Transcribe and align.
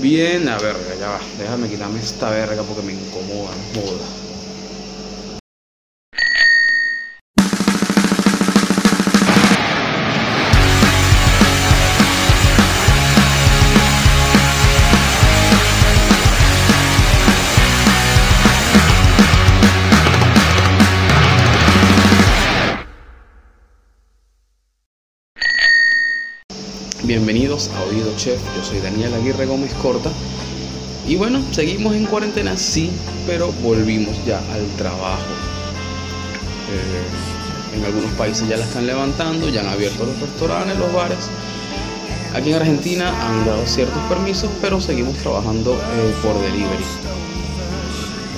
Bien, 0.00 0.48
a 0.48 0.58
ver, 0.58 0.76
ya 1.00 1.08
va. 1.08 1.20
Déjame 1.38 1.68
quitarme 1.68 1.98
esta 1.98 2.30
verga 2.30 2.62
porque 2.62 2.82
me 2.82 2.92
incomoda, 2.92 3.50
no. 3.74 4.27
Bienvenidos 27.04 27.70
a 27.76 27.84
Oído 27.84 28.12
Chef, 28.16 28.40
yo 28.56 28.64
soy 28.64 28.80
Daniel 28.80 29.14
Aguirre 29.14 29.46
Gómez 29.46 29.72
Corta. 29.74 30.10
Y 31.06 31.14
bueno, 31.14 31.40
seguimos 31.52 31.94
en 31.94 32.06
cuarentena, 32.06 32.56
sí, 32.56 32.90
pero 33.24 33.52
volvimos 33.62 34.16
ya 34.26 34.38
al 34.52 34.66
trabajo. 34.76 35.22
Eh, 36.72 37.76
en 37.78 37.84
algunos 37.84 38.10
países 38.12 38.48
ya 38.48 38.56
la 38.56 38.64
están 38.64 38.88
levantando, 38.88 39.48
ya 39.48 39.60
han 39.60 39.68
abierto 39.68 40.04
los 40.04 40.18
restaurantes, 40.18 40.76
los 40.76 40.92
bares. 40.92 41.30
Aquí 42.34 42.50
en 42.50 42.56
Argentina 42.56 43.14
han 43.28 43.46
dado 43.46 43.64
ciertos 43.64 44.02
permisos, 44.08 44.50
pero 44.60 44.80
seguimos 44.80 45.16
trabajando 45.18 45.74
eh, 45.74 46.14
por 46.20 46.34
delivery. 46.42 46.82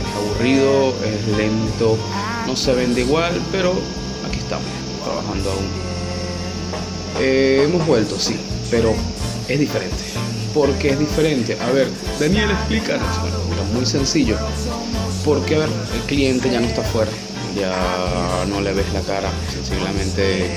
Es 0.05 0.17
aburrido, 0.17 0.95
es 1.03 1.37
lento, 1.39 1.97
no 2.47 2.55
se 2.55 2.75
vende 2.75 3.01
igual, 3.01 3.41
pero 3.51 3.73
aquí 4.29 4.39
estamos, 4.39 4.69
trabajando 5.03 5.51
aún. 5.51 6.00
Eh, 7.19 7.63
hemos 7.65 7.87
vuelto, 7.87 8.19
sí, 8.19 8.37
pero 8.71 8.95
es 9.49 9.59
diferente. 9.59 9.97
¿Por 10.55 10.73
qué 10.75 10.91
es 10.91 10.99
diferente? 10.99 11.57
A 11.61 11.71
ver, 11.71 11.89
Daniel, 12.19 12.51
explícanos. 12.51 13.21
Bueno, 13.21 13.65
muy 13.75 13.87
sencillo. 13.87 14.37
Porque, 15.25 15.57
a 15.57 15.59
ver, 15.59 15.69
el 15.95 16.01
cliente 16.03 16.51
ya 16.51 16.61
no 16.61 16.67
está 16.67 16.81
afuera, 16.81 17.11
ya 17.55 18.45
no 18.49 18.61
le 18.61 18.73
ves 18.73 18.91
la 18.93 19.01
cara, 19.03 19.31
sencillamente 19.53 20.49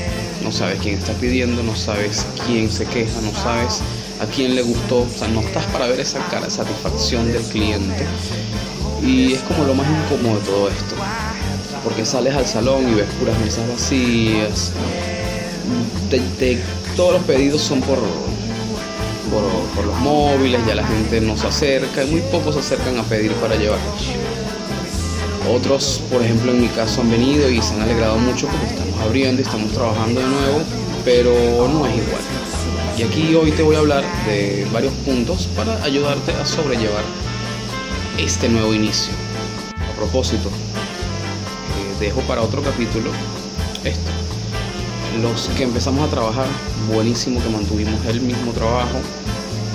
no 0.43 0.51
sabes 0.51 0.79
quién 0.81 0.97
está 0.97 1.13
pidiendo, 1.13 1.63
no 1.63 1.75
sabes 1.75 2.25
quién 2.45 2.71
se 2.71 2.85
queja, 2.85 3.19
no 3.21 3.31
sabes 3.33 3.81
a 4.21 4.25
quién 4.25 4.55
le 4.55 4.61
gustó, 4.61 5.01
o 5.01 5.09
sea, 5.09 5.27
no 5.27 5.41
estás 5.41 5.65
para 5.67 5.87
ver 5.87 5.99
esa 5.99 6.19
cara 6.29 6.45
de 6.45 6.51
satisfacción 6.51 7.31
del 7.31 7.43
cliente. 7.43 8.05
Y 9.01 9.33
es 9.33 9.41
como 9.41 9.65
lo 9.65 9.73
más 9.73 9.87
incómodo 9.87 10.39
de 10.39 10.45
todo 10.45 10.69
esto, 10.69 10.95
porque 11.83 12.05
sales 12.05 12.33
al 12.35 12.47
salón 12.47 12.89
y 12.89 12.95
ves 12.95 13.07
puras 13.19 13.37
mesas 13.39 13.67
vacías, 13.67 14.71
todos 16.95 17.13
los 17.13 17.23
pedidos 17.23 17.61
son 17.61 17.81
por, 17.81 17.99
por, 19.75 19.85
los 19.85 19.99
móviles, 19.99 20.61
ya 20.67 20.75
la 20.75 20.85
gente 20.85 21.19
no 21.21 21.35
se 21.37 21.47
acerca, 21.47 22.05
muy 22.05 22.21
pocos 22.21 22.55
se 22.55 22.61
acercan 22.61 22.97
a 22.99 23.03
pedir 23.03 23.31
para 23.33 23.55
llevar. 23.55 23.79
Otros, 25.51 26.01
por 26.11 26.21
ejemplo, 26.21 26.51
en 26.51 26.61
mi 26.61 26.67
caso 26.67 27.01
han 27.01 27.11
venido 27.11 27.49
y 27.49 27.61
se 27.61 27.73
han 27.73 27.81
alegrado 27.81 28.17
mucho 28.17 28.47
porque 28.47 28.67
estamos 28.67 28.99
abriendo 29.01 29.41
y 29.41 29.45
estamos 29.45 29.71
trabajando 29.71 30.21
de 30.21 30.27
nuevo, 30.27 30.61
pero 31.03 31.33
no 31.67 31.85
es 31.85 31.97
igual. 31.97 32.21
Y 32.97 33.03
aquí 33.03 33.35
hoy 33.35 33.51
te 33.51 33.63
voy 33.63 33.75
a 33.75 33.79
hablar 33.79 34.03
de 34.27 34.67
varios 34.71 34.93
puntos 35.05 35.47
para 35.55 35.83
ayudarte 35.83 36.31
a 36.31 36.45
sobrellevar 36.45 37.03
este 38.17 38.47
nuevo 38.47 38.73
inicio. 38.73 39.11
A 39.91 39.95
propósito, 39.97 40.49
eh, 40.49 41.95
dejo 41.99 42.21
para 42.21 42.41
otro 42.41 42.61
capítulo 42.61 43.11
esto 43.83 44.22
los 45.21 45.49
que 45.49 45.63
empezamos 45.63 46.07
a 46.07 46.11
trabajar, 46.11 46.47
buenísimo 46.91 47.41
que 47.41 47.49
mantuvimos 47.49 48.03
el 48.05 48.21
mismo 48.21 48.51
trabajo 48.51 48.97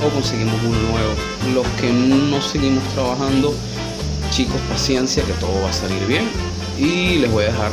o 0.04 0.10
conseguimos 0.10 0.54
uno 0.64 0.78
nuevo. 0.90 1.12
Los 1.54 1.66
que 1.80 1.92
no 1.92 2.40
seguimos 2.40 2.82
trabajando, 2.94 3.54
chicos, 4.30 4.60
paciencia, 4.68 5.24
que 5.24 5.32
todo 5.34 5.62
va 5.62 5.70
a 5.70 5.72
salir 5.72 6.04
bien. 6.06 6.28
Y 6.78 7.16
les 7.18 7.30
voy 7.30 7.44
a 7.44 7.46
dejar 7.48 7.72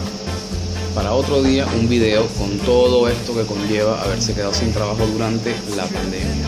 para 0.94 1.12
otro 1.12 1.44
día 1.44 1.68
un 1.78 1.90
video 1.90 2.26
con 2.38 2.58
todo 2.60 3.10
esto 3.10 3.36
que 3.36 3.46
conlleva 3.46 4.02
haberse 4.02 4.34
quedado 4.34 4.54
sin 4.54 4.72
trabajo 4.72 5.06
durante 5.08 5.56
la 5.76 5.86
pandemia. 5.86 6.48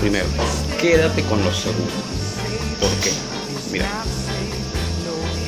Primero, 0.00 0.26
quédate 0.80 1.22
con 1.22 1.42
los 1.44 1.56
seguros. 1.56 1.92
¿Por 2.80 2.90
qué? 3.02 3.12
Mira, 3.72 4.04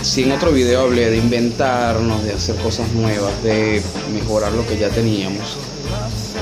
si 0.09 0.23
en 0.23 0.33
otro 0.33 0.53
video 0.53 0.81
hablé 0.81 1.11
de 1.11 1.19
inventarnos, 1.19 2.25
de 2.25 2.33
hacer 2.33 2.57
cosas 2.57 2.91
nuevas, 2.93 3.43
de 3.43 3.83
mejorar 4.15 4.53
lo 4.53 4.67
que 4.67 4.79
ya 4.79 4.89
teníamos, 4.89 5.59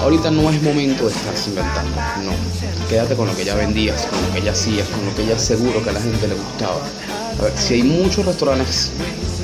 ahorita 0.01 0.31
no 0.31 0.49
es 0.51 0.63
momento 0.63 1.09
de 1.09 1.13
estarse 1.13 1.51
inventando, 1.51 1.97
no. 2.23 2.89
Quédate 2.89 3.17
con 3.17 3.27
lo 3.27 3.35
que 3.35 3.45
ya 3.45 3.57
vendías, 3.57 4.07
con 4.07 4.23
lo 4.23 4.33
que 4.33 4.43
ya 4.43 4.53
hacías, 4.53 4.87
con 4.87 5.05
lo 5.05 5.13
que 5.17 5.27
ya 5.27 5.37
seguro 5.37 5.83
que 5.83 5.91
a 5.91 5.95
la 5.95 6.01
gente 6.01 6.29
le 6.29 6.37
gustaba. 6.37 6.79
A 7.41 7.43
ver, 7.43 7.53
si 7.57 7.75
hay 7.75 7.83
muchos 7.83 8.25
restaurantes, 8.25 8.93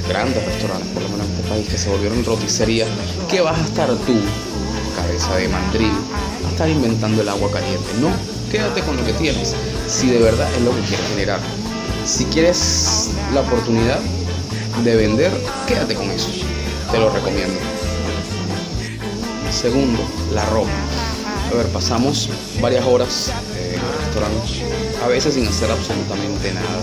grandes 0.08 0.44
restaurantes 0.46 0.88
por 0.92 1.02
lo 1.02 1.08
menos 1.08 1.26
en 1.26 1.32
este 1.34 1.48
país, 1.48 1.68
que 1.68 1.78
se 1.78 1.90
volvieron 1.90 2.24
roticería, 2.24 2.86
¿qué 3.28 3.40
vas 3.40 3.58
a 3.58 3.64
estar 3.64 3.88
tú, 3.88 4.14
cabeza 4.94 5.34
de 5.34 5.48
mandril, 5.48 5.92
a 6.46 6.48
estar 6.48 6.70
inventando 6.70 7.22
el 7.22 7.28
agua 7.28 7.50
caliente? 7.50 7.88
No, 8.00 8.10
quédate 8.52 8.82
con 8.82 8.96
lo 8.96 9.04
que 9.04 9.14
tienes, 9.14 9.52
si 9.88 10.10
de 10.10 10.20
verdad 10.20 10.48
es 10.54 10.62
lo 10.62 10.70
que 10.70 10.82
quieres 10.82 11.08
generar. 11.08 11.40
Si 12.04 12.24
quieres 12.26 13.10
la 13.32 13.42
oportunidad 13.42 14.00
de 14.84 14.96
vender, 14.96 15.32
quédate 15.66 15.94
con 15.94 16.10
eso. 16.10 16.28
Te 16.90 16.98
lo 16.98 17.10
recomiendo. 17.10 17.58
Segundo, 19.50 20.02
la 20.32 20.44
ropa. 20.46 20.70
A 21.50 21.54
ver, 21.54 21.66
pasamos 21.66 22.30
varias 22.60 22.84
horas 22.86 23.30
en 23.56 23.74
el 23.74 24.04
restaurante, 24.04 24.48
a 25.04 25.08
veces 25.08 25.34
sin 25.34 25.46
hacer 25.46 25.70
absolutamente 25.70 26.52
nada. 26.52 26.80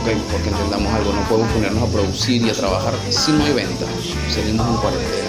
Ok, 0.00 0.08
porque 0.32 0.48
entendamos 0.48 0.92
algo, 0.92 1.12
no 1.12 1.22
podemos 1.28 1.52
ponernos 1.52 1.82
a 1.82 1.92
producir 1.92 2.42
y 2.42 2.50
a 2.50 2.54
trabajar 2.54 2.94
si 3.10 3.32
no 3.32 3.44
hay 3.44 3.52
venta. 3.52 3.86
Seguimos 4.28 4.66
en 4.68 4.76
cuarentena. 4.76 5.28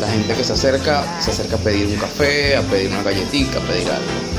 La 0.00 0.08
gente 0.08 0.34
que 0.34 0.42
se 0.42 0.54
acerca, 0.54 1.04
se 1.20 1.30
acerca 1.30 1.56
a 1.56 1.58
pedir 1.58 1.86
un 1.86 1.96
café, 1.96 2.56
a 2.56 2.62
pedir 2.62 2.90
una 2.90 3.02
galletita, 3.02 3.58
a 3.58 3.62
pedir 3.62 3.88
algo 3.90 4.30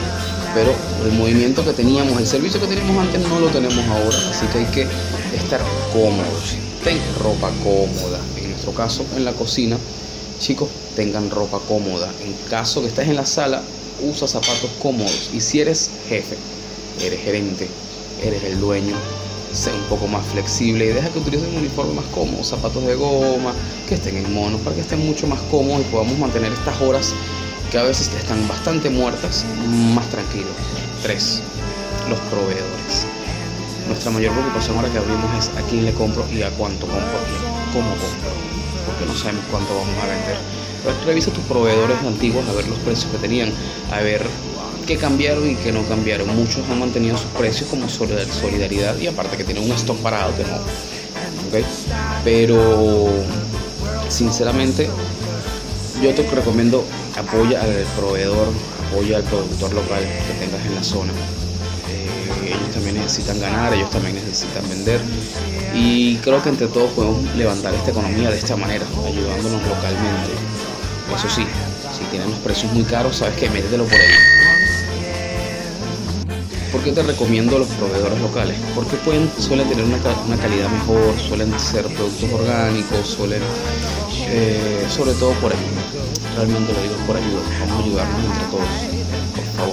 pero 0.53 0.73
el 1.05 1.11
movimiento 1.13 1.63
que 1.63 1.73
teníamos, 1.73 2.19
el 2.19 2.27
servicio 2.27 2.59
que 2.59 2.67
teníamos 2.67 3.05
antes 3.05 3.21
no 3.27 3.39
lo 3.39 3.47
tenemos 3.47 3.85
ahora, 3.87 4.17
así 4.29 4.45
que 4.47 4.57
hay 4.59 4.65
que 4.65 4.87
estar 5.35 5.61
cómodos. 5.93 6.55
Ten 6.83 6.99
ropa 7.19 7.51
cómoda. 7.63 8.19
En 8.37 8.49
nuestro 8.49 8.71
caso, 8.73 9.05
en 9.15 9.23
la 9.23 9.33
cocina, 9.33 9.77
chicos, 10.39 10.69
tengan 10.95 11.29
ropa 11.29 11.59
cómoda. 11.67 12.11
En 12.23 12.33
caso 12.49 12.81
que 12.81 12.87
estés 12.87 13.07
en 13.07 13.15
la 13.15 13.25
sala, 13.25 13.61
usa 14.01 14.27
zapatos 14.27 14.69
cómodos. 14.81 15.29
Y 15.31 15.41
si 15.41 15.61
eres 15.61 15.91
jefe, 16.09 16.37
eres 16.99 17.21
gerente, 17.21 17.67
eres 18.23 18.43
el 18.43 18.59
dueño, 18.59 18.95
sé 19.53 19.71
un 19.71 19.83
poco 19.83 20.07
más 20.07 20.25
flexible 20.27 20.85
y 20.85 20.89
deja 20.89 21.09
que 21.09 21.19
utilicen 21.19 21.49
un 21.49 21.57
uniforme 21.57 21.93
más 21.93 22.05
cómodo, 22.05 22.43
zapatos 22.43 22.83
de 22.85 22.95
goma, 22.95 23.53
que 23.87 23.95
estén 23.95 24.17
en 24.17 24.33
mono, 24.33 24.57
para 24.57 24.75
que 24.75 24.81
estén 24.81 25.05
mucho 25.05 25.27
más 25.27 25.39
cómodos 25.51 25.81
y 25.81 25.91
podamos 25.91 26.17
mantener 26.17 26.51
estas 26.51 26.81
horas 26.81 27.13
que 27.71 27.77
a 27.77 27.83
veces 27.83 28.09
están 28.17 28.47
bastante 28.47 28.89
muertas, 28.89 29.45
más 29.93 30.09
tranquilos. 30.09 30.51
Tres, 31.03 31.41
los 32.09 32.19
proveedores. 32.21 33.20
Nuestra 33.87 34.11
mayor 34.11 34.33
preocupación 34.33 34.77
ahora 34.77 34.89
que 34.89 34.97
abrimos 34.97 35.29
es 35.37 35.49
a 35.57 35.61
quién 35.67 35.85
le 35.85 35.93
compro 35.93 36.25
y 36.31 36.41
a 36.41 36.49
cuánto 36.51 36.85
compro 36.85 37.19
y 37.27 37.73
cómo 37.73 37.89
compro, 37.91 38.31
porque 38.85 39.05
no 39.05 39.15
sabemos 39.15 39.43
cuánto 39.51 39.73
vamos 39.73 39.95
a 40.01 40.07
vender. 40.07 41.05
revisa 41.05 41.31
tus 41.31 41.43
proveedores 41.45 41.97
antiguos 41.99 42.47
a 42.47 42.53
ver 42.53 42.67
los 42.67 42.79
precios 42.79 43.11
que 43.11 43.17
tenían, 43.17 43.51
a 43.91 43.99
ver 43.99 44.25
qué 44.87 44.97
cambiaron 44.97 45.49
y 45.49 45.55
qué 45.55 45.71
no 45.71 45.83
cambiaron. 45.83 46.27
Muchos 46.35 46.67
han 46.69 46.79
mantenido 46.79 47.17
sus 47.17 47.31
precios 47.31 47.69
como 47.69 47.87
solidaridad 47.89 48.97
y 48.97 49.07
aparte 49.07 49.37
que 49.37 49.43
tienen 49.43 49.63
un 49.63 49.71
stock 49.75 49.97
parado 49.97 50.35
que 50.35 50.43
no. 50.43 50.59
Pero 52.23 53.09
sinceramente 54.09 54.89
yo 56.01 56.13
te 56.13 56.23
recomiendo 56.23 56.85
apoya 57.17 57.61
al 57.61 57.85
proveedor, 57.97 58.47
apoya 58.87 59.17
al 59.17 59.23
productor 59.23 59.73
local 59.73 60.03
que 60.27 60.45
tengas 60.45 60.65
en 60.65 60.75
la 60.75 60.83
zona. 60.83 61.13
Ellos 62.51 62.71
también 62.73 62.95
necesitan 62.95 63.39
ganar, 63.39 63.73
ellos 63.73 63.89
también 63.89 64.15
necesitan 64.15 64.67
vender 64.69 65.01
y 65.73 66.17
creo 66.17 66.41
que 66.43 66.49
entre 66.49 66.67
todos 66.67 66.91
podemos 66.91 67.23
levantar 67.35 67.73
esta 67.73 67.91
economía 67.91 68.29
de 68.29 68.37
esta 68.37 68.55
manera, 68.55 68.85
ayudándonos 69.05 69.61
localmente. 69.63 70.31
Eso 71.15 71.29
sí, 71.29 71.45
si 71.97 72.03
tienen 72.05 72.29
los 72.29 72.39
precios 72.39 72.71
muy 72.73 72.83
caros, 72.83 73.17
sabes 73.17 73.35
que 73.35 73.49
métetelo 73.49 73.85
por 73.85 73.93
ahí. 73.93 74.07
¿Por 76.71 76.81
qué 76.81 76.91
te 76.91 77.03
recomiendo 77.03 77.59
los 77.59 77.67
proveedores 77.69 78.19
locales? 78.21 78.57
Porque 78.73 78.95
pueden, 78.97 79.29
suelen 79.37 79.67
tener 79.67 79.83
una, 79.83 79.97
calidad 80.37 80.69
mejor, 80.69 81.19
suelen 81.19 81.57
ser 81.59 81.85
productos 81.87 82.31
orgánicos, 82.31 83.07
suelen, 83.07 83.41
eh, 84.27 84.85
sobre 84.89 85.13
todo 85.13 85.31
por 85.33 85.51
ahí 85.51 85.57
realmente 86.35 86.73
lo 86.73 86.81
digo 86.81 86.95
por 87.07 87.15
ayuda, 87.17 87.41
vamos 87.59 87.75
a 87.75 87.83
ayudarnos 87.83 88.25
entre 88.25 88.45
todos, 88.45 88.67
por 89.35 89.45
favor. 89.55 89.70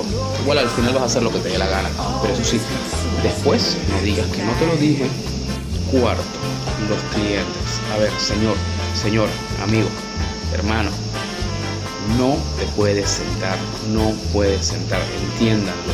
Igual 0.49 0.65
al 0.65 0.71
final 0.71 0.95
vas 0.95 1.03
a 1.03 1.05
hacer 1.05 1.23
lo 1.23 1.31
que 1.31 1.41
te 1.41 1.51
dé 1.51 1.59
la 1.59 1.67
gana, 1.67 1.91
pero 2.23 2.33
eso 2.33 2.43
sí, 2.43 2.59
después 3.23 3.77
no 3.91 4.01
digas 4.01 4.27
que 4.29 4.43
no 4.43 4.53
te 4.53 4.67
lo 4.67 4.77
dije. 4.77 5.07
Cuarto, 5.93 6.23
los 6.89 6.99
clientes. 7.13 7.83
A 7.93 7.99
ver, 7.99 8.11
señor, 8.19 8.57
señor, 8.99 9.29
amigo, 9.63 9.89
hermano, 10.55 10.89
no 12.17 12.39
te 12.59 12.65
puedes 12.77 13.11
sentar, 13.11 13.59
no 13.93 14.15
puedes 14.33 14.65
sentar, 14.65 15.03
entiéndanlo. 15.33 15.93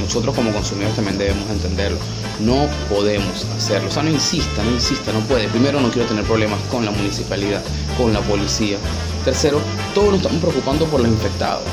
nosotros 0.00 0.34
como 0.34 0.50
consumidores 0.50 0.96
también 0.96 1.18
debemos 1.18 1.50
entenderlo. 1.50 1.98
No 2.40 2.68
podemos 2.88 3.44
hacerlo. 3.54 3.90
O 3.90 3.92
sea, 3.92 4.02
no 4.02 4.08
insista, 4.08 4.64
no 4.64 4.70
insista, 4.70 5.12
no 5.12 5.20
puede. 5.20 5.46
Primero, 5.48 5.78
no 5.78 5.90
quiero 5.90 6.08
tener 6.08 6.24
problemas 6.24 6.58
con 6.70 6.86
la 6.86 6.90
municipalidad, 6.90 7.62
con 7.98 8.14
la 8.14 8.22
policía. 8.22 8.78
Tercero, 9.26 9.60
todos 9.94 10.06
nos 10.06 10.16
estamos 10.22 10.40
preocupando 10.40 10.86
por 10.86 11.00
los 11.00 11.10
infectados. 11.10 11.64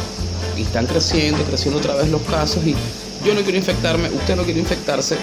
Y 0.58 0.64
están 0.64 0.86
creciendo, 0.88 1.44
creciendo 1.44 1.80
otra 1.80 1.96
vez 1.96 2.10
los 2.10 2.22
casos 2.22 2.66
y 2.66 2.76
yo 3.26 3.34
no 3.34 3.42
quiero 3.42 3.58
infectarme, 3.58 4.10
usted 4.10 4.36
no 4.36 4.44
quiere 4.44 4.60
infectarse, 4.60 5.18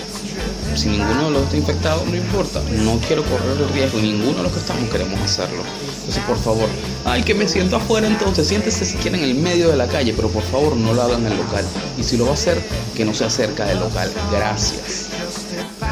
si 0.76 0.88
ninguno 0.88 1.26
de 1.26 1.31
los 1.31 1.42
está 1.44 1.56
infectado, 1.56 2.04
no 2.04 2.16
importa. 2.16 2.60
No 2.82 2.98
quiero 3.06 3.22
correr 3.22 3.56
el 3.58 3.69
riesgo 3.72 3.98
ninguno 3.98 4.38
de 4.38 4.42
los 4.42 4.52
que 4.52 4.58
estamos 4.58 4.88
queremos 4.90 5.20
hacerlo. 5.20 5.62
Entonces, 5.98 6.22
por 6.25 6.36
favor, 6.36 6.69
ay, 7.04 7.22
que 7.22 7.34
me 7.34 7.48
siento 7.48 7.76
afuera, 7.76 8.06
entonces 8.06 8.48
siéntese 8.48 8.84
siquiera 8.84 9.16
en 9.16 9.25
el 9.25 9.34
medio 9.34 9.69
de 9.70 9.76
la 9.76 9.86
calle, 9.86 10.12
pero 10.14 10.28
por 10.28 10.42
favor 10.42 10.76
no 10.76 10.92
lo 10.92 11.02
hagan 11.02 11.25
en 11.26 11.32
el 11.32 11.38
local. 11.38 11.64
Y 11.98 12.02
si 12.02 12.16
lo 12.16 12.25
va 12.25 12.32
a 12.32 12.34
hacer, 12.34 12.60
que 12.94 13.04
no 13.04 13.14
sea 13.14 13.31
cerca 13.31 13.64
del 13.64 13.78
local. 13.78 14.10
Gracias. 14.32 15.06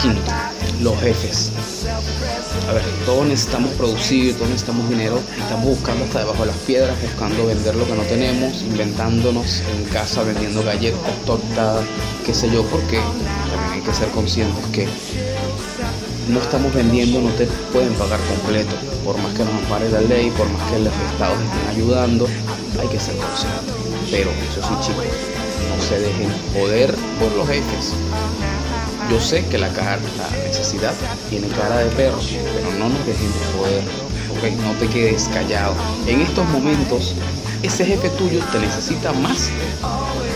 Quinto, 0.00 0.32
los 0.82 0.99
jefes. 1.00 1.50
A 2.69 2.73
ver, 2.73 2.82
todos 3.06 3.26
necesitamos 3.26 3.70
producir, 3.73 4.34
todos 4.34 4.49
necesitamos 4.49 4.88
dinero 4.88 5.20
estamos 5.38 5.67
buscando 5.67 6.05
hasta 6.05 6.20
debajo 6.20 6.40
de 6.40 6.46
las 6.46 6.56
piedras, 6.58 6.96
buscando 7.02 7.46
vender 7.46 7.75
lo 7.75 7.87
que 7.87 7.94
no 7.94 8.02
tenemos, 8.02 8.62
inventándonos 8.62 9.61
en 9.61 9.84
casa, 9.93 10.23
vendiendo 10.23 10.62
galletas, 10.62 11.00
tortas, 11.26 11.84
qué 12.25 12.34
sé 12.34 12.50
yo, 12.50 12.64
porque 12.64 12.99
también 13.50 13.73
hay 13.75 13.81
que 13.81 13.94
ser 13.94 14.08
conscientes 14.11 14.64
que 14.73 14.88
no 16.29 16.40
estamos 16.40 16.73
vendiendo, 16.73 17.20
no 17.20 17.31
te 17.31 17.46
pueden 17.73 17.93
pagar 17.94 18.20
completo. 18.20 18.75
Por 19.05 19.19
más 19.19 19.32
que 19.35 19.44
nos 19.44 19.55
ampare 19.55 19.90
la 19.90 20.00
ley, 20.00 20.31
por 20.31 20.49
más 20.50 20.70
que 20.70 20.78
los 20.78 20.94
estados 21.12 21.38
estén 21.40 21.69
ayudando, 21.69 22.28
hay 22.81 22.88
que 22.88 23.00
ser 23.00 23.17
conscientes. 23.17 23.75
Pero 24.11 24.31
eso 24.31 24.62
sí, 24.62 24.75
chicos, 24.81 25.05
no 25.69 25.82
se 25.82 25.99
dejen 25.99 26.31
joder 26.55 26.94
por 27.19 27.32
los 27.32 27.49
jefes. 27.49 27.93
Yo 29.12 29.20
sé 29.20 29.44
que 29.44 29.59
la, 29.59 29.69
la 29.69 29.99
necesidad 30.43 30.94
tiene 31.29 31.47
cara 31.49 31.81
de 31.81 31.91
perro, 31.91 32.19
pero 32.55 32.73
no 32.79 32.88
nos 32.88 33.06
dejemos 33.06 33.37
joder, 33.55 33.82
¿ok? 34.31 34.59
No 34.62 34.73
te 34.79 34.87
quedes 34.87 35.29
callado. 35.29 35.75
En 36.06 36.23
estos 36.23 36.49
momentos, 36.49 37.14
ese 37.62 37.85
jefe 37.85 38.09
tuyo 38.09 38.41
te 38.50 38.59
necesita 38.59 39.12
más 39.12 39.50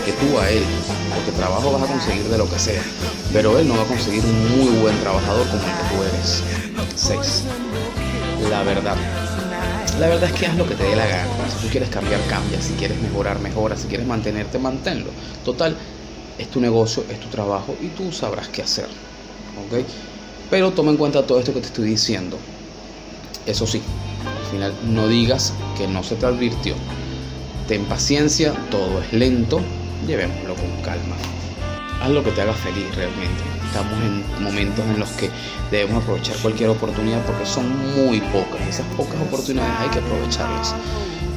que 0.05 0.11
tú 0.11 0.37
a 0.37 0.51
él, 0.51 0.63
porque 1.15 1.31
trabajo 1.31 1.71
vas 1.71 1.89
a 1.89 1.91
conseguir 1.91 2.25
de 2.25 2.37
lo 2.37 2.47
que 2.47 2.59
sea, 2.59 2.83
pero 3.33 3.57
él 3.57 3.67
no 3.67 3.77
va 3.77 3.81
a 3.81 3.87
conseguir 3.87 4.23
un 4.23 4.59
muy 4.59 4.79
buen 4.79 4.95
trabajador 4.99 5.47
como 5.47 5.63
el 5.63 5.71
que 5.71 5.95
tú 5.95 6.03
eres. 6.03 6.43
6. 6.95 7.43
La 8.51 8.61
verdad. 8.61 8.95
La 9.99 10.07
verdad 10.07 10.29
es 10.29 10.39
que 10.39 10.45
haz 10.45 10.55
lo 10.55 10.67
que 10.67 10.75
te 10.75 10.83
dé 10.83 10.95
la 10.95 11.07
gana. 11.07 11.49
Si 11.49 11.65
tú 11.65 11.71
quieres 11.71 11.89
cambiar, 11.89 12.21
cambia. 12.29 12.61
Si 12.61 12.73
quieres 12.73 13.01
mejorar, 13.01 13.39
mejora. 13.39 13.75
Si 13.75 13.87
quieres 13.87 14.05
mantenerte, 14.05 14.59
manténlo. 14.59 15.09
Total, 15.43 15.75
es 16.37 16.49
tu 16.49 16.59
negocio, 16.59 17.03
es 17.09 17.19
tu 17.19 17.27
trabajo 17.27 17.75
y 17.81 17.87
tú 17.87 18.11
sabrás 18.11 18.47
qué 18.49 18.61
hacer. 18.61 18.85
¿Ok? 18.85 19.85
Pero 20.49 20.71
toma 20.71 20.91
en 20.91 20.97
cuenta 20.97 21.25
todo 21.25 21.39
esto 21.39 21.53
que 21.53 21.61
te 21.61 21.67
estoy 21.67 21.89
diciendo. 21.89 22.37
Eso 23.45 23.65
sí, 23.65 23.81
al 24.25 24.51
final 24.51 24.73
no 24.87 25.07
digas 25.07 25.53
que 25.77 25.87
no 25.87 26.03
se 26.03 26.15
te 26.15 26.25
advirtió. 26.25 26.75
Ten 27.67 27.85
paciencia, 27.85 28.53
todo 28.69 29.01
es 29.01 29.11
lento, 29.13 29.59
llevémoslo 30.05 30.55
con 30.55 30.71
calma. 30.83 31.15
Haz 32.01 32.11
lo 32.11 32.23
que 32.23 32.31
te 32.31 32.41
haga 32.41 32.53
feliz 32.53 32.95
realmente. 32.95 33.43
Estamos 33.65 33.93
en 34.03 34.43
momentos 34.43 34.85
en 34.85 34.99
los 34.99 35.09
que 35.11 35.29
debemos 35.71 36.03
aprovechar 36.03 36.37
cualquier 36.37 36.69
oportunidad 36.69 37.25
porque 37.25 37.45
son 37.45 37.65
muy 37.95 38.21
pocas. 38.21 38.61
Esas 38.69 38.85
pocas 38.95 39.19
oportunidades 39.21 39.73
hay 39.79 39.89
que 39.89 39.99
aprovecharlas. 39.99 40.75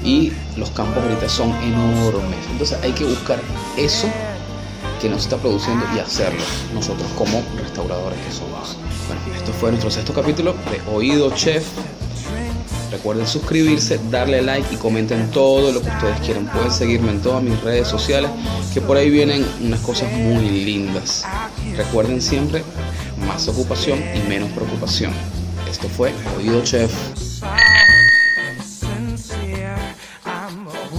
Y 0.05 0.32
los 0.56 0.70
campos 0.70 1.03
ahorita 1.03 1.29
son 1.29 1.50
enormes. 1.62 2.38
Entonces 2.50 2.79
hay 2.82 2.93
que 2.93 3.05
buscar 3.05 3.41
eso 3.76 4.08
que 5.00 5.08
nos 5.08 5.23
está 5.23 5.37
produciendo 5.38 5.85
y 5.97 5.99
hacerlo 5.99 6.43
nosotros 6.75 7.08
como 7.17 7.43
restauradores 7.56 8.19
que 8.20 8.32
somos. 8.32 8.76
Bueno, 9.06 9.37
esto 9.37 9.52
fue 9.52 9.70
nuestro 9.70 9.91
sexto 9.91 10.12
capítulo 10.12 10.55
de 10.70 10.93
Oído 10.93 11.31
Chef. 11.35 11.64
Recuerden 12.91 13.26
suscribirse, 13.26 14.00
darle 14.11 14.43
like 14.43 14.75
y 14.75 14.76
comenten 14.76 15.31
todo 15.31 15.73
lo 15.73 15.81
que 15.81 15.88
ustedes 15.88 16.20
quieran. 16.20 16.47
Pueden 16.47 16.73
seguirme 16.73 17.12
en 17.12 17.20
todas 17.20 17.43
mis 17.43 17.58
redes 17.62 17.87
sociales, 17.88 18.31
que 18.75 18.81
por 18.81 18.97
ahí 18.97 19.11
vienen 19.11 19.47
unas 19.62 19.81
cosas 19.81 20.12
muy 20.12 20.49
lindas. 20.50 21.25
Recuerden 21.76 22.20
siempre, 22.20 22.62
más 23.26 23.46
ocupación 23.49 24.00
y 24.14 24.29
menos 24.29 24.50
preocupación. 24.50 25.12
Esto 25.70 25.88
fue 25.88 26.12
Oído 26.37 26.62
Chef. 26.64 26.91